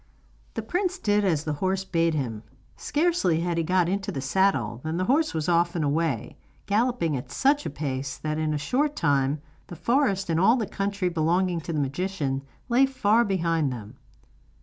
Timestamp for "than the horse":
4.83-5.35